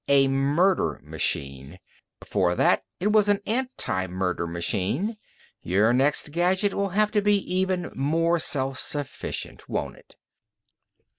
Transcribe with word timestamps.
A 0.07 0.27
murder 0.27 0.99
machine. 1.03 1.77
Before 2.19 2.55
that 2.55 2.81
it 2.99 3.11
was 3.11 3.29
an 3.29 3.39
anti 3.45 4.07
murder 4.07 4.47
machine. 4.47 5.17
Your 5.61 5.93
next 5.93 6.31
gadget 6.31 6.73
will 6.73 6.89
have 6.89 7.11
to 7.11 7.21
be 7.21 7.37
even 7.37 7.91
more 7.95 8.39
self 8.39 8.79
sufficient, 8.79 9.69
won't 9.69 9.97
it?" 9.97 10.15